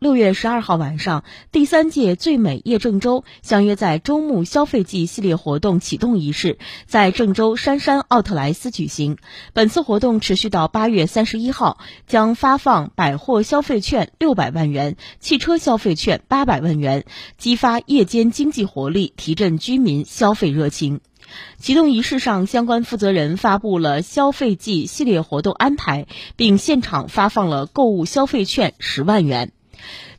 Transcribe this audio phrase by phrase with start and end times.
[0.00, 9.18] 六月十二号晚上，第三届最美夜郑州相约在周末消费季系列活动启动仪式在郑州杉杉奥特莱斯举行。
[9.52, 11.76] 本次活动持续到八月三十一号，
[12.06, 17.04] 将发放百货消费券六百万元、汽车消费券八百万元，
[17.36, 21.02] 激发夜间经济活力，提振居民消费热情。
[21.58, 26.06] 启动仪式上，相关负责人发布了消费季系列活动安排，
[26.36, 29.52] 并现场发放了购物消费券十万元。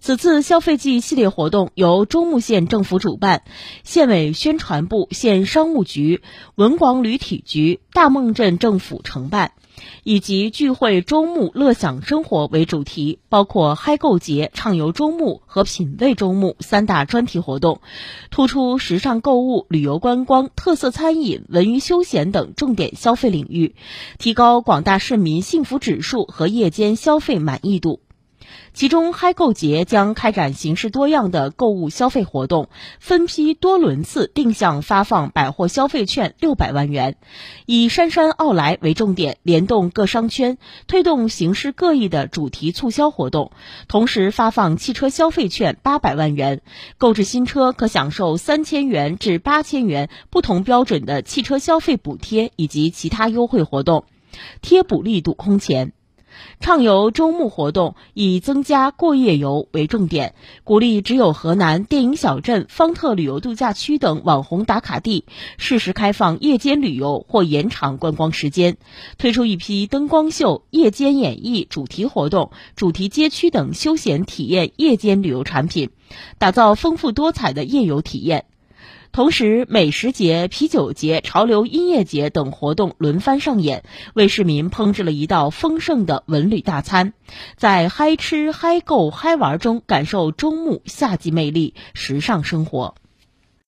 [0.00, 3.42] 此次消费季系列活动由中牟县政府主办，
[3.84, 6.22] 县委宣传部、县商务局、
[6.54, 9.52] 文广旅体局、大孟镇政府承办，
[10.02, 17.82] 以及聚会周末乐享生活为主题，包括嗨购节、畅游周末和品味周末三大专题活动，
[18.30, 23.74] 突出时尚购物、旅游观光、特色餐饮、文娱休闲等重点消费领域，
[24.18, 28.00] 提高广大市民幸福指数和夜间消费满意度。
[28.72, 32.68] 其中，嗨购节将开展形式多样的购物消费活动，
[32.98, 37.16] 分批多轮次定向发放百货消费券六百万元，
[37.66, 43.50] 以杉杉奥莱为重点，联动各商圈，推动形式各异的主题促销活动。
[43.88, 46.62] 同时，发放汽车消费券八百万元，
[46.96, 54.04] 购置新车可享受三千元至八千元不同标准的汽车消费补贴以及其他优惠活动，
[54.62, 55.92] 贴补力度空前。
[56.60, 65.24] 畅游周末活动以增加过夜游为重点，鼓励只有河南电影小镇、方特旅游度假区等网红打卡地
[65.56, 68.76] 适时开放夜间旅游或延长观光时间，
[69.16, 75.90] 推出一批灯光秀、夜间演绎、主题活动、主题街区等休闲体验夜间旅游产品，
[76.38, 78.44] 打造丰富多彩的夜游体验。
[79.12, 83.82] 同时，美食节、啤酒节、潮流音乐节等活动轮番上演，
[84.14, 87.12] 为市民烹制了一道丰盛的文旅大餐，
[87.56, 92.94] 在嗨吃、嗨购、嗨玩中感受中牟夏季魅力、时尚生活。